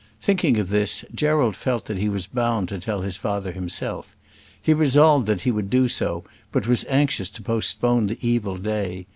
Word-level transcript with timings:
Thinking 0.19 0.57
of 0.57 0.71
this, 0.71 1.05
Gerald 1.13 1.55
felt 1.55 1.85
that 1.85 1.99
he 1.99 2.09
was 2.09 2.25
bound 2.25 2.69
to 2.69 2.79
tell 2.79 3.01
his 3.01 3.17
father 3.17 3.51
himself. 3.51 4.15
He 4.59 4.73
resolved 4.73 5.27
that 5.27 5.41
he 5.41 5.51
would 5.51 5.69
do 5.69 5.87
so, 5.87 6.23
but 6.51 6.67
was 6.67 6.85
anxious 6.89 7.29
to 7.29 7.43
postpone 7.43 8.07
the 8.07 8.17
evil 8.19 8.57
day. 8.57 9.05